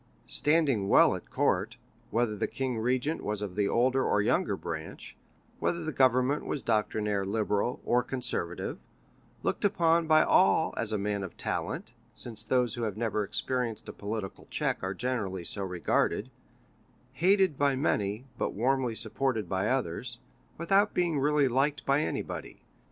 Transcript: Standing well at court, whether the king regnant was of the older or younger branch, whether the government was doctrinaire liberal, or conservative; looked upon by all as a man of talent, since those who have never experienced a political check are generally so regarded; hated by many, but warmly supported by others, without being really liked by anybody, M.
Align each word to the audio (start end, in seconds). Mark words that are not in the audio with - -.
Standing 0.25 0.89
well 0.89 1.15
at 1.15 1.29
court, 1.29 1.77
whether 2.09 2.35
the 2.35 2.47
king 2.47 2.79
regnant 2.79 3.21
was 3.23 3.43
of 3.43 3.55
the 3.55 3.67
older 3.67 4.03
or 4.03 4.19
younger 4.19 4.57
branch, 4.57 5.15
whether 5.59 5.83
the 5.83 5.91
government 5.91 6.43
was 6.43 6.63
doctrinaire 6.63 7.23
liberal, 7.23 7.79
or 7.85 8.01
conservative; 8.01 8.79
looked 9.43 9.63
upon 9.63 10.07
by 10.07 10.23
all 10.23 10.73
as 10.75 10.91
a 10.91 10.97
man 10.97 11.21
of 11.21 11.37
talent, 11.37 11.93
since 12.15 12.43
those 12.43 12.73
who 12.73 12.81
have 12.81 12.97
never 12.97 13.23
experienced 13.23 13.87
a 13.89 13.93
political 13.93 14.47
check 14.49 14.81
are 14.81 14.95
generally 14.95 15.45
so 15.45 15.61
regarded; 15.63 16.31
hated 17.13 17.55
by 17.59 17.75
many, 17.75 18.25
but 18.39 18.55
warmly 18.55 18.95
supported 18.95 19.47
by 19.47 19.69
others, 19.69 20.17
without 20.57 20.95
being 20.95 21.19
really 21.19 21.47
liked 21.47 21.85
by 21.85 22.01
anybody, 22.01 22.53
M. 22.53 22.59